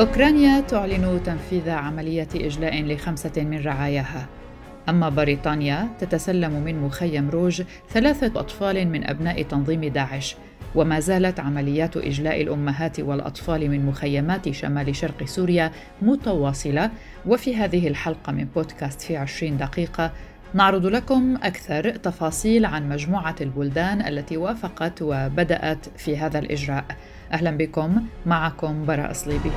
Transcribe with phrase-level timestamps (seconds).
[0.00, 4.26] أوكرانيا تعلن تنفيذ عملية إجلاء لخمسة من رعاياها.
[4.88, 10.36] أما بريطانيا تتسلم من مخيم روج ثلاثة أطفال من أبناء تنظيم داعش.
[10.74, 15.72] وما زالت عمليات إجلاء الأمهات والأطفال من مخيمات شمال شرق سوريا
[16.02, 16.90] متواصلة.
[17.26, 20.12] وفي هذه الحلقة من بودكاست في عشرين دقيقة
[20.56, 26.84] نعرض لكم أكثر تفاصيل عن مجموعة البلدان التي وافقت وبدأت في هذا الإجراء.
[27.32, 29.50] أهلا بكم معكم براء صليبي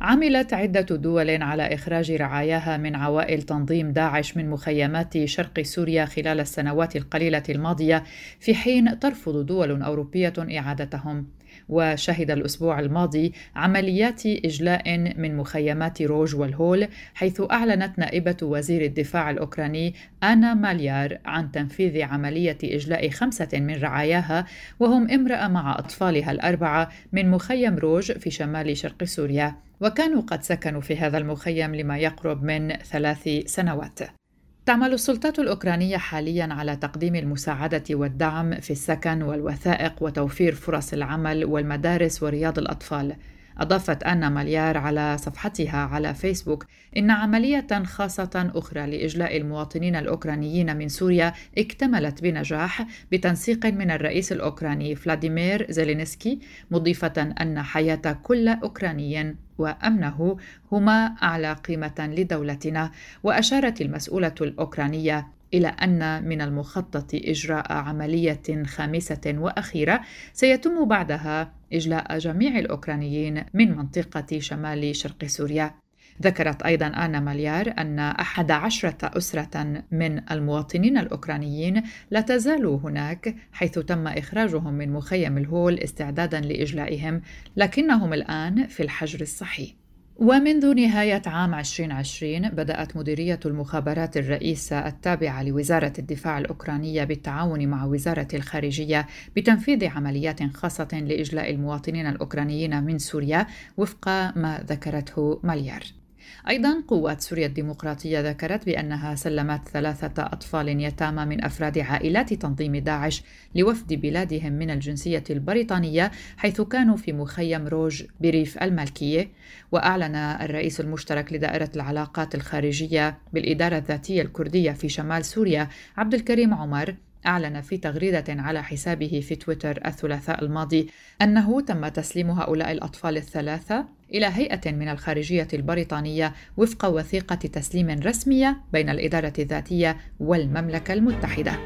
[0.00, 6.40] عملت عدة دول على إخراج رعاياها من عوائل تنظيم داعش من مخيمات شرق سوريا خلال
[6.40, 8.04] السنوات القليلة الماضية
[8.40, 11.26] في حين ترفض دول أوروبية إعادتهم.
[11.68, 19.94] وشهد الأسبوع الماضي عمليات إجلاء من مخيمات روج والهول حيث أعلنت نائبة وزير الدفاع الأوكراني
[20.22, 24.46] آنا ماليار عن تنفيذ عملية إجلاء خمسة من رعاياها
[24.80, 30.80] وهم امرأة مع أطفالها الأربعة من مخيم روج في شمال شرق سوريا وكانوا قد سكنوا
[30.80, 34.23] في هذا المخيم لما يقرب من ثلاث سنوات.
[34.66, 42.22] تعمل السلطات الأوكرانية حاليا على تقديم المساعدة والدعم في السكن والوثائق وتوفير فرص العمل والمدارس
[42.22, 43.16] ورياض الأطفال.
[43.58, 46.66] أضافت أنا ماليار على صفحتها على فيسبوك
[46.96, 54.94] إن عملية خاصة أخرى لإجلاء المواطنين الأوكرانيين من سوريا اكتملت بنجاح بتنسيق من الرئيس الأوكراني
[54.94, 56.38] فلاديمير زيلينسكي
[56.70, 60.36] مضيفة أن حياة كل أوكراني وأمنه
[60.72, 62.90] هما أعلى قيمة لدولتنا
[63.22, 70.00] وأشارت المسؤولة الأوكرانية إلى أن من المخطط إجراء عملية خامسة وأخيرة
[70.32, 75.74] سيتم بعدها إجلاء جميع الأوكرانيين من منطقة شمال شرق سوريا.
[76.22, 83.78] ذكرت أيضا آنا ماليار أن أحد عشرة أسرة من المواطنين الأوكرانيين لا تزالوا هناك حيث
[83.78, 87.22] تم إخراجهم من مخيم الهول استعدادا لإجلائهم
[87.56, 89.83] لكنهم الآن في الحجر الصحي
[90.16, 98.28] ومنذ نهاية عام 2020 بدأت مديرية المخابرات الرئيسة التابعة لوزارة الدفاع الأوكرانية بالتعاون مع وزارة
[98.34, 106.03] الخارجية بتنفيذ عمليات خاصة لإجلاء المواطنين الأوكرانيين من سوريا وفق ما ذكرته مليار.
[106.48, 113.22] أيضا قوات سوريا الديمقراطية ذكرت بأنها سلمت ثلاثة أطفال يتامى من أفراد عائلات تنظيم داعش
[113.54, 119.28] لوفد بلادهم من الجنسية البريطانية حيث كانوا في مخيم روج بريف الملكية.
[119.72, 126.94] وأعلن الرئيس المشترك لدائرة العلاقات الخارجية بالإدارة الذاتية الكردية في شمال سوريا عبد الكريم عمر
[127.26, 130.90] أعلن في تغريدة على حسابه في تويتر الثلاثاء الماضي
[131.22, 138.60] أنه تم تسليم هؤلاء الأطفال الثلاثة إلى هيئة من الخارجية البريطانية وفق وثيقة تسليم رسمية
[138.72, 141.58] بين الإدارة الذاتية والمملكة المتحدة.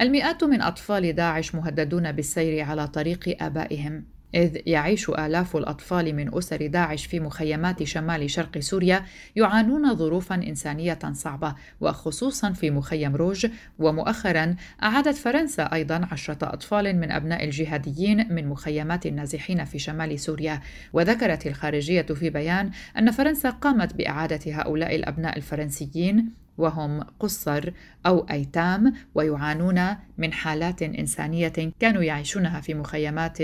[0.00, 4.04] المئات من أطفال داعش مهددون بالسير على طريق آبائهم
[4.34, 9.04] إذ يعيش آلاف الأطفال من أسر داعش في مخيمات شمال شرق سوريا
[9.36, 13.46] يعانون ظروفا إنسانية صعبة وخصوصا في مخيم روج.
[13.78, 20.60] ومؤخرا أعادت فرنسا أيضا عشرة أطفال من أبناء الجهاديين من مخيمات النازحين في شمال سوريا.
[20.92, 26.41] وذكرت الخارجية في بيان أن فرنسا قامت بإعادة هؤلاء الأبناء الفرنسيين.
[26.58, 27.70] وهم قصر
[28.06, 33.38] أو أيتام ويعانون من حالات إنسانية كانوا يعيشونها في مخيمات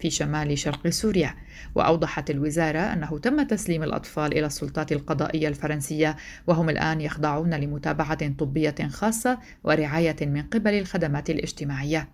[0.00, 1.34] في شمال شرق سوريا.
[1.74, 6.16] وأوضحت الوزارة أنه تم تسليم الأطفال إلى السلطات القضائية الفرنسية
[6.46, 12.08] وهم الآن يخضعون لمتابعة طبية خاصة ورعاية من قبل الخدمات الاجتماعية.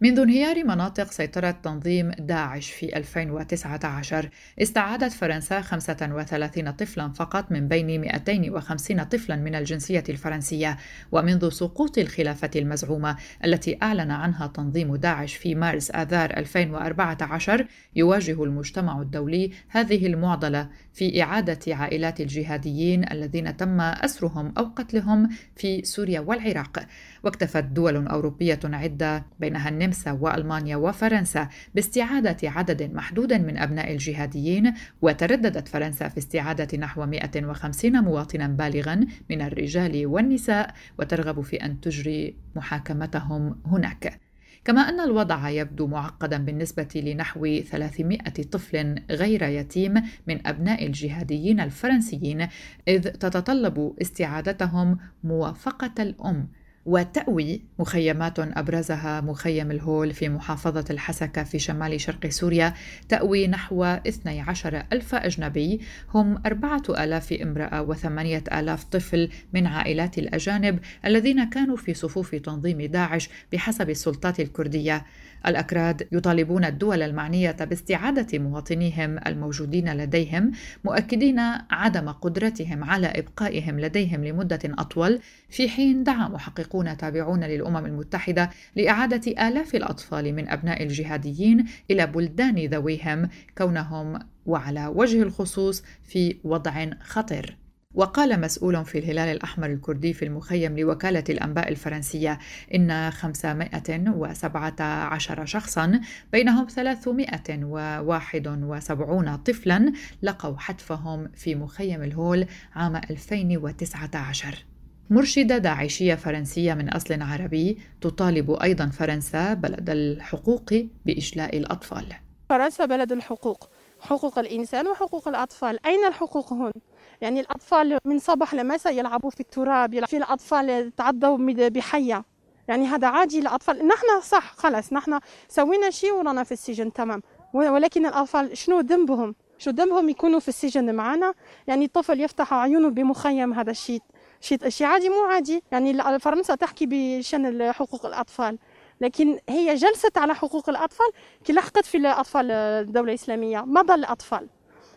[0.00, 4.28] منذ انهيار مناطق سيطرة تنظيم داعش في 2019
[4.62, 10.76] استعادت فرنسا 35 طفلا فقط من بين 250 طفلا من الجنسية الفرنسية.
[11.12, 17.66] ومنذ سقوط الخلافة المزعومة التي أعلن عنها تنظيم داعش في مارس آذار 2014
[17.96, 25.82] يواجه المجتمع الدولي هذه المعضلة في إعادة عائلات الجهاديين الذين تم أسرهم أو قتلهم في
[25.84, 26.86] سوريا والعراق.
[27.24, 34.72] واكتفت دول أوروبية عدة بينها النمسا وألمانيا وفرنسا باستعادة عدد محدود من أبناء الجهاديين
[35.02, 42.36] وترددت فرنسا في استعادة نحو 150 مواطنا بالغا من الرجال والنساء وترغب في أن تجري
[42.56, 44.20] محاكمتهم هناك.
[44.64, 48.18] كما أن الوضع يبدو معقدا بالنسبة لنحو 300
[48.52, 49.94] طفل غير يتيم
[50.26, 52.48] من أبناء الجهاديين الفرنسيين
[52.88, 56.48] إذ تتطلب استعادتهم موافقة الأم.
[56.86, 62.74] وتأوي مخيمات أبرزها مخيم الهول في محافظة الحسكة في شمال شرق سوريا
[63.08, 65.80] تأوي نحو 12 ألف أجنبي.
[66.14, 73.28] هم 4000 امرأة وثمانية آلاف طفل من عائلات الأجانب الذين كانوا في صفوف تنظيم داعش
[73.52, 75.04] بحسب السلطات الكردية.
[75.46, 80.52] الأكراد يطالبون الدول المعنية باستعادة مواطنيهم الموجودين لديهم
[80.84, 81.38] مؤكدين
[81.70, 85.20] عدم قدرتهم على إبقائهم لديهم لمدة أطول
[85.50, 86.28] في حين دعا
[86.74, 93.28] محققون تابعون للأمم المتحدة لإعادة آلاف الأطفال من أبناء الجهاديين إلى بلدان ذويهم
[93.58, 97.56] كونهم وعلى وجه الخصوص في وضع خطر
[97.94, 102.38] وقال مسؤول في الهلال الأحمر الكردي في المخيم لوكالة الأنباء الفرنسية
[102.74, 106.00] إن 517 شخصا
[106.32, 109.92] بينهم 371 طفلا
[110.22, 114.73] لقوا حتفهم في مخيم الهول عام 2019
[115.10, 120.74] مرشدة داعشية فرنسية من أصل عربي تطالب أيضا فرنسا بلد الحقوق
[121.06, 122.06] بإجلاء الأطفال.
[122.48, 123.68] فرنسا بلد الحقوق
[124.00, 125.86] حقوق الإنسان وحقوق الأطفال.
[125.86, 126.72] أين الحقوق هون؟
[127.20, 132.24] يعني الأطفال من صباح لمساء يلعبوا في التراب في الأطفال تعضوا بحية.
[132.68, 135.18] يعني هذا عادي الأطفال نحن صح خلاص نحن
[135.48, 137.22] سوينا شيء ورانا في السجن تمام.
[137.54, 141.34] ولكن الأطفال شنو ذنبهم؟ شو ذنبهم يكونوا في السجن معنا؟
[141.66, 144.02] يعني الطفل يفتح عيونه بمخيم هذا الشيء.
[144.44, 145.62] شيء شيء عادي مو عادي.
[145.72, 148.58] يعني فرنسا تحكي بشأن حقوق الأطفال
[149.00, 151.06] لكن هي جلست على حقوق الأطفال
[151.44, 154.48] كي لحقت في الأطفال الدولة الإسلامية ما ضل أطفال.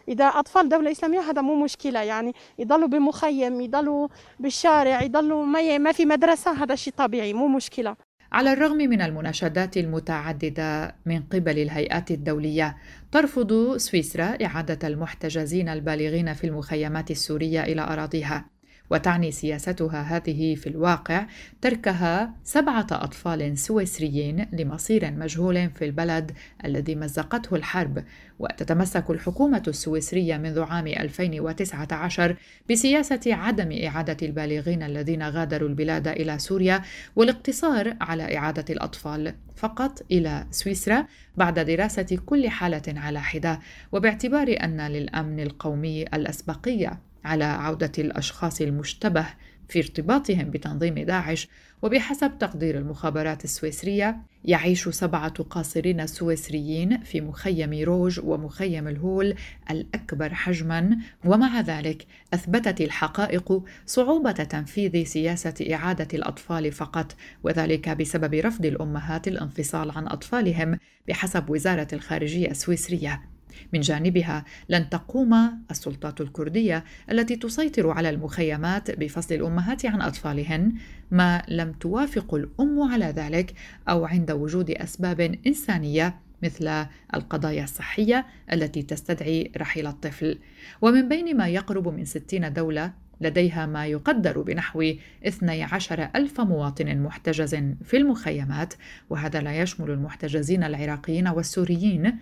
[0.07, 2.01] إذا أطفال دولة إسلامية هذا مو مشكلة.
[2.01, 4.07] يعني يضلوا بمخيم يضلوا
[4.39, 5.45] بالشارع يضلوا
[5.77, 7.95] ما في مدرسة هذا شيء طبيعي مو مشكلة.
[8.31, 12.77] على الرغم من المناشدات المتعددة من قبل الهيئات الدولية
[13.11, 18.56] ترفض سويسرا إعادة المحتجزين البالغين في المخيمات السورية إلى أراضيها.
[18.89, 21.25] وتعني سياستها هذه في الواقع
[21.62, 26.31] تركها سبعة أطفال سويسريين لمصير مجهول في البلد
[26.66, 28.04] الذي مزقته الحرب
[28.39, 32.36] وتتمسك الحكومة السويسرية منذ عام 2019
[32.69, 36.81] بسياسة عدم إعادة البالغين الذين غادروا البلاد إلى سوريا
[37.16, 41.06] والاقتصار على إعادة الأطفال فقط إلى سويسرا
[41.38, 43.60] بعد دراسة كل حالة على حدة
[43.92, 47.06] وباعتبار أن للأمن القومي الأسبقية.
[47.25, 49.25] على عودة الأشخاص المشتبه
[49.69, 51.48] في ارتباطهم بتنظيم داعش
[51.81, 59.36] وبحسب تقدير المخابرات السويسرية يعيش سبعة قاصرين سويسريين في مخيم روج ومخيم الهول
[59.72, 68.66] الأكبر حجما ومع ذلك أثبتت الحقائق صعوبة تنفيذ سياسة إعادة الأطفال فقط وذلك بسبب رفض
[68.66, 73.37] الأمهات الانفصال عن أطفالهم بحسب وزارة الخارجية السويسرية.
[73.73, 75.33] من جانبها لن تقوم
[75.71, 80.73] السلطات الكردية التي تسيطر على المخيمات بفصل الأمهات عن أطفالهن
[81.11, 83.53] ما لم توافق الأم على ذلك
[83.89, 86.85] أو عند وجود أسباب إنسانية مثل
[87.15, 90.39] القضايا الصحية التي تستدعي رحيل الطفل.
[90.81, 94.94] ومن بين ما يقرب من ستين دولة لديها ما يقدر بنحو
[95.27, 98.73] 12 ألف مواطن محتجز في المخيمات
[99.09, 102.17] وهذا لا يشمل المحتجزين العراقيين والسوريين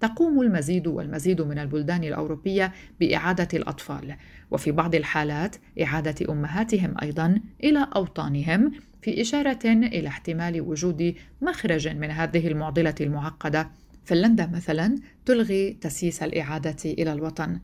[0.00, 4.16] تقوم المزيد والمزيد من البلدان الأوروبية بإعادة الأطفال.
[4.50, 12.10] وفي بعض الحالات إعادة أمهاتهم أيضا إلى أوطانهم في إشارة إلى احتمال وجود مخرج من
[12.10, 13.70] هذه المعضلة المعقدة
[14.04, 17.60] فنلندا مثلا تلغي تسييس الإعادة إلى الوطن.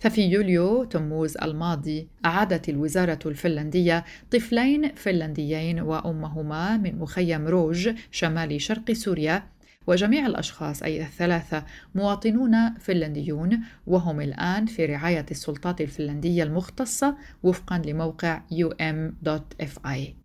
[0.00, 8.92] ففي يوليو تموز الماضي أعادت الوزارة الفنلندية طفلين فنلنديين وأمهما من مخيم روج شمال شرق
[8.92, 9.42] سوريا
[9.86, 18.42] وجميع الأشخاص أي الثلاثة مواطنون فنلنديون وهم الآن في رعاية السلطات الفنلندية المختصة وفقا لموقع
[18.52, 20.19] um.fi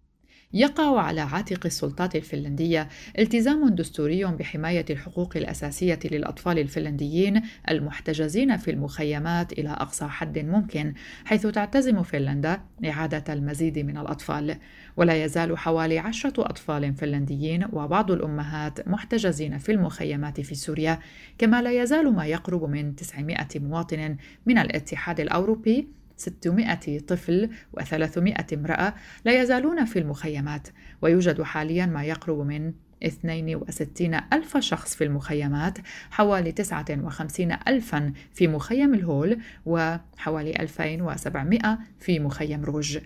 [0.53, 9.53] يقع على عاتق السلطات الفنلندية التزام دستوري بحماية الحقوق الأساسية للأطفال الفنلنديين المحتجزين في المخيمات
[9.53, 10.93] إلى أقصى حد ممكن،
[11.25, 14.57] حيث تعتزم فنلندا إعادة المزيد من الأطفال،
[14.97, 20.99] ولا يزال حوالي عشرة أطفال فنلنديين وبعض الأمهات محتجزين في المخيمات في سوريا،
[21.37, 25.87] كما لا يزال ما يقرب من 900 مواطن من الاتحاد الأوروبي
[26.17, 28.93] 600 طفل و300 امرأة
[29.25, 30.67] لا يزالون في المخيمات
[31.01, 35.77] ويوجد حاليا ما يقرب من 62 ألف شخص في المخيمات
[36.11, 42.99] حوالي 59 ألفا في مخيم الهول وحوالي 2700 في مخيم روج.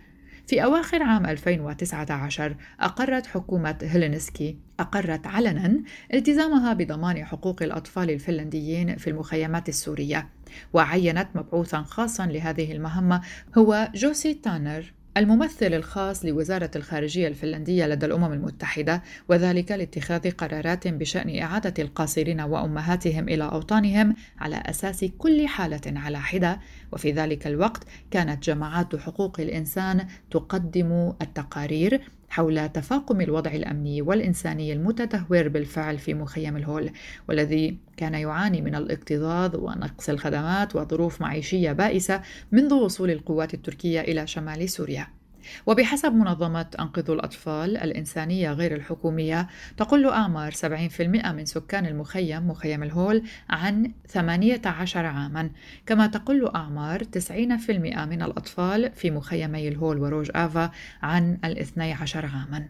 [0.48, 9.10] في أواخر عام 2019 أقرت حكومة هيلينسكي أقرت علنا التزامها بضمان حقوق الأطفال الفنلنديين في
[9.10, 10.30] المخيمات السورية.
[10.74, 13.22] وعينت مبعوثا خاصا لهذه المهمة
[13.58, 21.40] هو جوسي تانر الممثل الخاص لوزارة الخارجية الفنلندية لدى الأمم المتحدة وذلك لاتخاذ قرارات بشأن
[21.40, 26.60] إعادة القاصرين وأمهاتهم إلى أوطانهم على أساس كل حالة على حدة.
[26.92, 35.48] وفي ذلك الوقت كانت جماعات حقوق الإنسان تقدم التقارير حول تفاقم الوضع الأمني والإنساني المتدهور
[35.48, 36.92] بالفعل في مخيم الهول
[37.30, 42.22] والذي كان يعاني من الاكتظاظ ونقص الخدمات وظروف معيشية بائسة
[42.52, 45.19] منذ وصول القوات التركية إلى شمال سوريا.
[45.66, 53.24] وبحسب منظمة أنقذوا الأطفال الإنسانية غير الحكومية تقل أعمار 70% من سكان المخيم مخيم الهول
[53.50, 55.50] عن 18 عاما
[55.86, 62.68] كما تقل أعمار 90% من الأطفال في مخيمي الهول وروج آفا عن ال 12 عاما.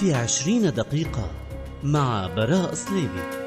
[0.00, 1.30] في عشرين دقيقة
[1.82, 3.43] مع براء صليبي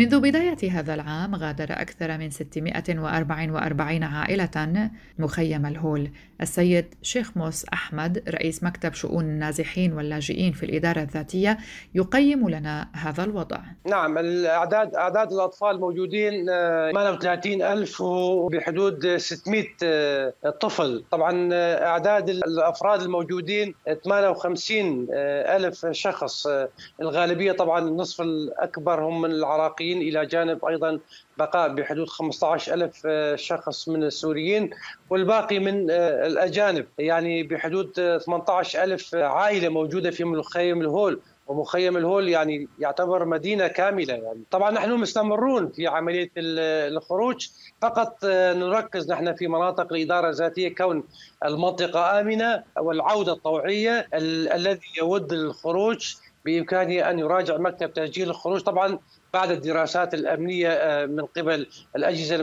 [0.00, 6.10] منذ بداية هذا العام غادر أكثر من 644 عائلة مخيم الهول.
[6.40, 11.58] السيد شيخ موس أحمد رئيس مكتب شؤون النازحين واللاجئين في الإدارة الذاتية
[11.94, 13.58] يقيم لنا هذا الوضع.
[13.86, 21.04] نعم الأعداد أعداد الأطفال الموجودين 38 آه، ألف وبحدود 600 آه، طفل.
[21.10, 26.46] طبعا آه، أعداد الأفراد الموجودين 58 ألف شخص.
[27.00, 29.89] الغالبية طبعا النصف الأكبر هم من العراقيين.
[29.90, 31.00] السوريين إلى جانب أيضا
[31.38, 34.70] بقاء بحدود 15 ألف آه، شخص من السوريين
[35.10, 36.86] والباقي من آه، الأجانب.
[36.98, 41.20] يعني بحدود 18 ألف عائلة موجودة في مخيم الهول.
[41.46, 44.42] ومخيم الهول يعني يعتبر مدينة كاملة يعني.
[44.50, 47.48] طبعا نحن مستمرون في عملية الخروج.
[47.82, 51.04] فقط آه، نركز نحن في مناطق الإدارة الذاتية كون
[51.44, 54.08] المنطقة آمنة والعودة الطوعية
[54.54, 58.60] الذي يود الخروج بإمكانه أن يراجع مكتب تسجيل الخروج.
[58.60, 58.98] طبعا
[59.32, 62.36] بعد الدراسات الأمنية آه، من قبل الأجهزة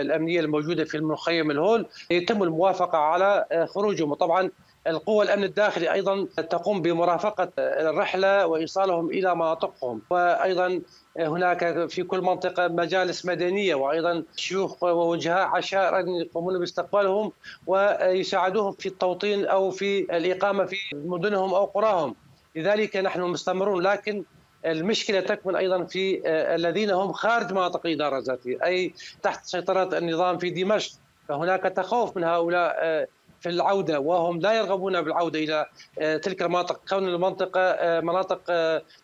[0.00, 4.10] الأمنية الموجودة في المخيم الهول يتم الموافقة على آه، خروجهم.
[4.10, 4.50] وطبعا
[4.86, 10.02] القوى الأمن الداخلي أيضا تقوم بمرافقة الرحلة وإيصالهم إلى مناطقهم.
[10.10, 10.80] وأيضا
[11.18, 17.32] هناك في كل منطقة مجالس مدنية وأيضا شيوخ ووجهاء عشائر يقومون باستقبالهم
[17.66, 22.14] ويساعدوهم في التوطين أو في الإقامة في مدنهم أو قراهم.
[22.56, 23.82] لذلك نحن مستمرون.
[23.82, 24.24] لكن
[24.64, 30.50] المشكلة تكمن أيضا في آه، الذين هم خارج مناطق الذاتيه أي تحت سيطرة النظام في
[30.50, 30.92] دمشق.
[31.28, 33.06] فهناك تخوف من هؤلاء آه،
[33.40, 35.66] في العودة وهم لا يرغبون بالعودة إلى
[35.98, 36.80] آه، تلك المناطق.
[36.88, 38.40] كون المنطقة مناطق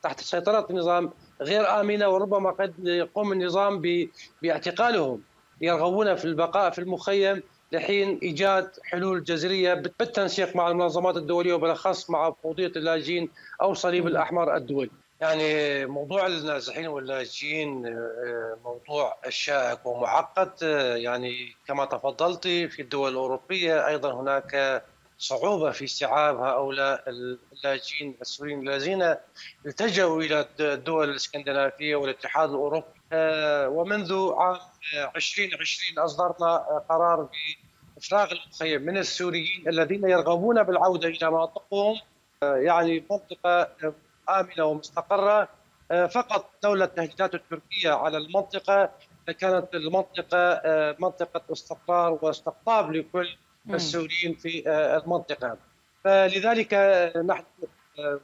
[0.02, 3.82] تحت سيطرة النظام غير آمنة وربما قد يقوم النظام
[4.42, 5.22] باعتقالهم.
[5.60, 7.42] يرغبون في البقاء في المخيم
[7.72, 13.28] لحين إيجاد حلول جذرية بالتنسيق مع المنظمات الدولية وبالأخص مع مفوضيه اللاجئين
[13.62, 14.90] أو صليب الأحمر الدولي.
[15.22, 23.86] يعني موضوع النازحين واللاجئين آه، موضوع شائك ومعقد آه، يعني كما تفضلت في الدول الأوروبية
[23.86, 24.82] أيضا هناك
[25.18, 27.04] صعوبة في استيعاب هؤلاء
[27.52, 29.14] اللاجئين السوريين الذين
[29.66, 32.86] التجأوا إلى الدول الإسكندنافية والاتحاد الأوروبي.
[33.12, 34.58] آه، ومنذ عام
[35.16, 36.56] 2020 أصدرنا
[36.88, 37.28] قرار
[37.96, 42.00] بإفراغ المخيم من السوريين الذين يرغبون بالعودة إلى مناطقهم
[42.42, 43.68] يعني منطقة
[44.28, 45.48] آمنة ومستقرة.
[45.90, 48.90] آه، فقط دولة التهديدات التركية على المنطقة
[49.40, 53.36] كانت المنطقة آه، منطقة استقرار واستقطاب لكل
[53.70, 55.56] السوريين في آه، المنطقة.
[56.04, 56.74] فلذلك
[57.26, 57.44] نحن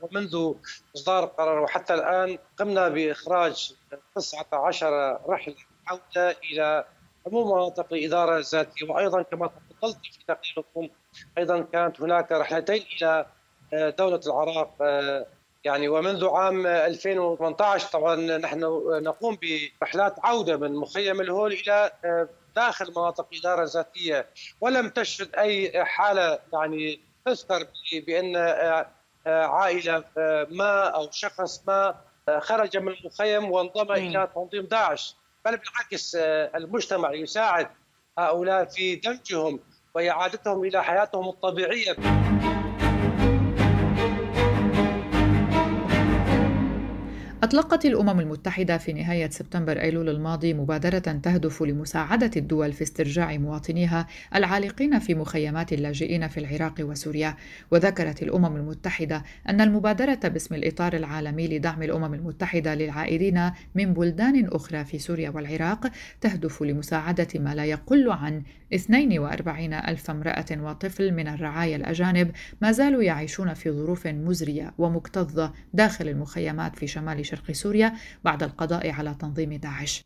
[0.02, 0.52] ومنذ
[0.96, 3.74] إصدار القرار وحتى الآن قمنا بإخراج
[4.16, 5.54] 19 رحلة
[5.86, 6.84] عودة إلى
[7.26, 10.88] عموم مناطق الإدارة الذاتية وأيضا كما تفضلت في تقريركم
[11.38, 13.26] أيضا كانت هناك رحلتين إلى
[13.72, 14.74] دولة العراق
[15.64, 18.60] يعني ومنذ عام 2018 طبعا نحن
[19.02, 19.38] نقوم
[19.80, 24.26] برحلات عودة من مخيم الهول إلى آه، داخل مناطق الاداره الذاتيه
[24.60, 27.66] ولم تشهد أي حالة يعني تذكر
[28.06, 28.86] بأن آه،
[29.26, 30.04] آه، عائلة
[30.50, 31.94] ما أو شخص ما
[32.38, 35.16] خرج من المخيم وانضم إلى تنظيم داعش.
[35.44, 36.14] بل بالعكس
[36.54, 37.68] المجتمع يساعد
[38.18, 39.60] هؤلاء في دمجهم
[39.94, 41.96] وإعادتهم إلى حياتهم الطبيعية.
[47.48, 54.06] أطلقت الأمم المتحدة في نهاية سبتمبر أيلول الماضي مبادرة تهدف لمساعدة الدول في استرجاع مواطنيها
[54.34, 57.36] العالقين في مخيمات اللاجئين في العراق وسوريا،
[57.70, 64.84] وذكرت الأمم المتحدة أن المبادرة باسم الإطار العالمي لدعم الأمم المتحدة للعائدين من بلدان أخرى
[64.84, 65.90] في سوريا والعراق
[66.20, 72.30] تهدف لمساعدة ما لا يقل عن 42 ألف امرأة وطفل من الرعايا الأجانب
[72.62, 77.92] ما زالوا يعيشون في ظروف مزرية ومكتظة داخل المخيمات في شمال شرق سوريا
[78.24, 80.04] بعد القضاء على تنظيم داعش.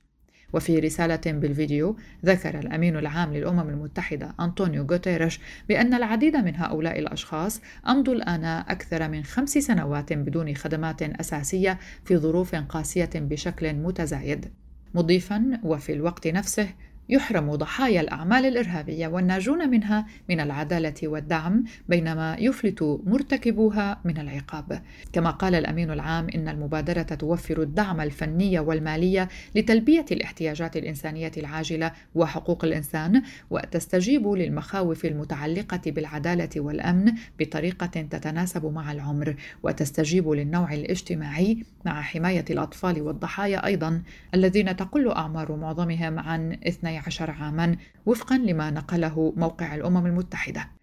[0.53, 7.61] وفي رسالة بالفيديو ذكر الأمين العام للأمم المتحدة أنطونيو غوتيريش بأن العديد من هؤلاء الأشخاص
[7.89, 14.53] أمضوا الآن أكثر من خمس سنوات بدون خدمات أساسية في ظروف قاسية بشكل متزايد.
[14.95, 16.69] مضيفا وفي الوقت نفسه
[17.09, 24.83] يحرم ضحايا الأعمال الإرهابية والناجون منها من العدالة والدعم بينما يفلت مرتكبوها من العقاب.
[25.13, 32.65] كما قال الأمين العام إن المبادرة توفر الدعم الفني والمالي لتلبية الاحتياجات الإنسانية العاجلة وحقوق
[32.65, 42.45] الإنسان وتستجيب للمخاوف المتعلقة بالعدالة والأمن بطريقة تتناسب مع العمر وتستجيب للنوع الاجتماعي مع حماية
[42.51, 44.03] الأطفال والضحايا أيضا
[44.35, 50.82] الذين تقل أعمار معظمهم عن 12 عشر عاما وفقا لما نقله موقع الأمم المتحدة.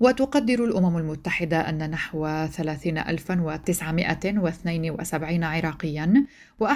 [0.00, 6.24] وتقدر الأمم المتحدة أن نحو 30972 عراقيا
[6.62, 6.66] و11136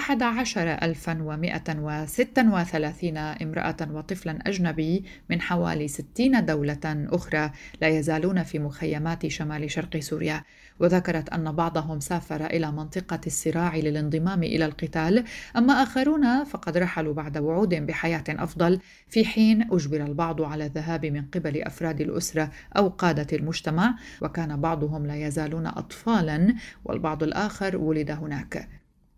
[3.41, 7.51] امرأة وطفلا أجنبي من حوالي 60 دولة أخرى
[7.81, 10.43] لا يزالون في مخيمات شمال شرق سوريا.
[10.79, 15.23] وذكرت أن بعضهم سافر إلى منطقة الصراع للانضمام إلى القتال
[15.57, 18.79] أما آخرون فقد رحلوا بعد وعود بحياة أفضل
[19.09, 25.05] في حين أجبر البعض على الذهاب من قبل أفراد الأسرة أو قادة المجتمع وكان بعضهم
[25.05, 26.55] لا يزالون أطفالا
[26.85, 28.69] والبعض الآخر ولد هناك.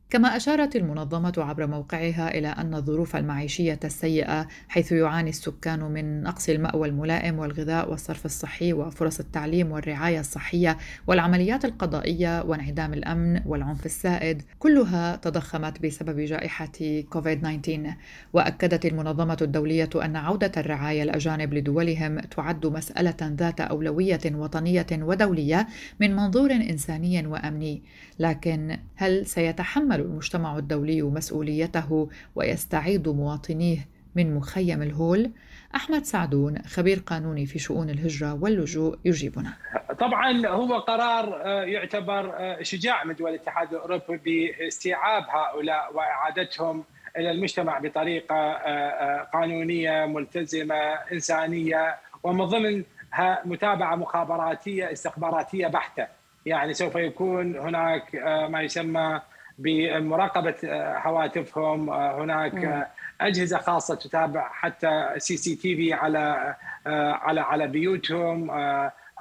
[0.09, 6.49] كما أشارت المنظمة عبر موقعها إلى أن الظروف المعيشية السيئة حيث يعاني السكان من نقص
[6.49, 14.41] المأوى الملائم والغذاء والصرف الصحي وفرص التعليم والرعاية الصحية والعمليات القضائية وانعدام الأمن والعنف السائد
[14.59, 17.93] كلها تضخمت بسبب جائحة كوفيد 19
[18.33, 25.67] وأكدت المنظمة الدولية أن عودة الرعاية الأجانب لدولهم تعد مسألة ذات أولوية وطنية ودولية
[25.99, 27.83] من منظور إنساني وأمني.
[28.19, 35.31] لكن هل سيتحمل يتحمل المجتمع الدولي مسؤوليته ويستعيد مواطنيه من مخيم الهول.
[35.75, 39.53] أحمد سعدون خبير قانوني في شؤون الهجرة واللجوء يجيبنا.
[39.99, 46.83] طبعا هو قرار آه، يعتبر آه، شجاع من دول الاتحاد الأوروبي باستيعاب هؤلاء وإعادتهم
[47.17, 56.07] إلى المجتمع بطريقة آه، قانونية ملتزمة إنسانية ومن ضمنها متابعة مخابراتية استخباراتية بحتة.
[56.45, 58.15] يعني سوف يكون هناك
[58.49, 59.21] ما يسمى
[59.57, 62.87] بمراقبة آه، هواتفهم آه، هناك آه،
[63.21, 68.51] أجهزة خاصة تتابع حتى CCTV على على على بيوتهم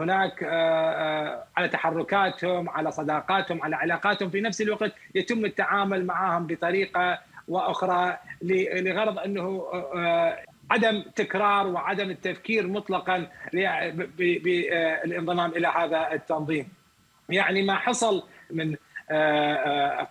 [0.01, 0.43] هناك
[1.57, 4.31] على تحركاتهم على صداقاتهم على علاقاتهم.
[4.31, 7.19] في نفس الوقت يتم التعامل معهم بطريقة
[7.49, 9.67] وأخرى لغرض أنه
[10.71, 13.29] عدم تكرار وعدم التفكير مطلقا
[14.19, 16.69] بالانضمام إلى هذا التنظيم.
[17.29, 18.77] يعني ما حصل من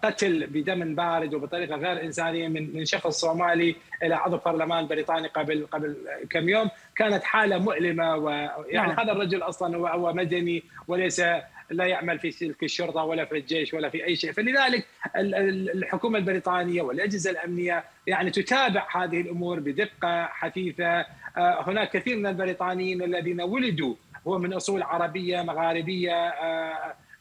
[0.04, 5.68] قتل بدم بارد وبطريقة غير إنسانية من من شخص صومالي إلى عضو برلمان بريطاني قبل
[5.72, 5.96] قبل
[6.30, 6.70] كم يوم.
[6.96, 9.00] كانت حالة مؤلمة ويعني نعم.
[9.00, 11.22] هذا الرجل أصلا هو مدني وليس
[11.70, 16.82] لا يعمل في سلك الشرطة ولا في الجيش ولا في أي شيء، فلذلك الحكومة البريطانية
[16.82, 21.00] والأجهزة الأمنية يعني تتابع هذه الأمور بدقة حثيثة،
[21.38, 23.96] آه، هناك كثير من البريطانيين الذين ولدوا
[24.28, 26.14] هو من أصول عربية مغاربية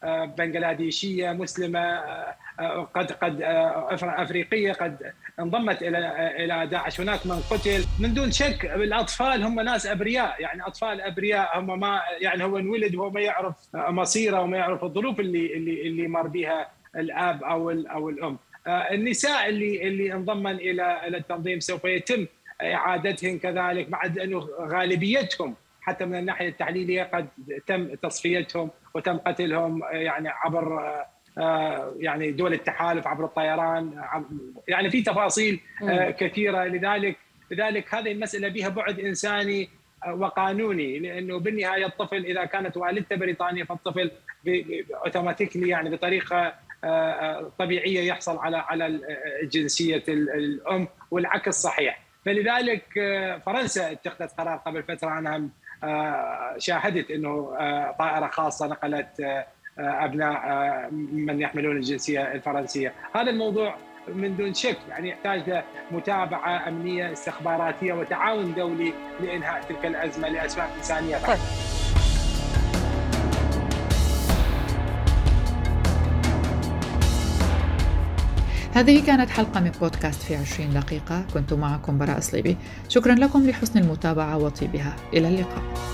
[0.05, 5.99] بنغلاديشية مسلمة آه، آه، قد قد آه، أفريقية قد انضمت إلى
[6.45, 7.01] إلى داعش.
[7.01, 12.01] هناك من قتل من دون شك الأطفال هم ناس أبرياء يعني أطفال أبرياء هم ما
[12.21, 16.69] يعني هو انولد وهو ما يعرف مصيره وما يعرف الظروف اللي اللي اللي مر بها
[16.97, 18.39] الآب أو أو الأم.
[18.67, 22.27] النساء اللي اللي انضمن إلى التنظيم سوف يتم
[22.63, 25.55] إعادتهم كذلك بعد انه غالبيتهم
[25.87, 27.29] حتى من الناحية التحليلية قد
[27.67, 30.81] تم تصفيتهم وتم قتلهم يعني عبر
[31.39, 34.05] آه، يعني دول التحالف عبر الطيران
[34.69, 36.65] يعني في تفاصيل آه، كثيرة.
[36.65, 37.17] لذلك
[37.51, 39.69] لذلك هذه المسألة بها بعد إنساني
[40.07, 44.11] آه، وقانوني لأنه بالنهاية الطفل إذا كانت والدته بريطانية فالطفل
[45.05, 46.55] اوتوماتيكلي يعني بطريقة
[47.59, 49.01] طبيعية يحصل على على
[49.53, 52.05] جنسية الأم والعكس صحيح.
[52.25, 52.85] فلذلك
[53.47, 55.49] فرنسا اتخذت قرار قبل فترة انها آه،
[56.59, 59.47] شاهدت إنه آه، طائرة خاصة نقلت آه،
[59.79, 60.41] أبناء
[61.13, 63.77] من يحملون الجنسية الفرنسية، هذا الموضوع
[64.09, 71.17] من دون شك يعني يحتاج متابعة أمنية استخباراتية وتعاون دولي لإنهاء تلك الأزمة لأسباب إنسانية
[71.17, 71.74] طيب.
[78.75, 81.25] هذه كانت حلقة من بودكاست في 20 دقيقة.
[81.35, 82.57] كنت معكم براء صليبي
[82.89, 84.97] شكرا لكم لحسن المتابعة وطيبها.
[85.13, 85.94] إلى اللقاء.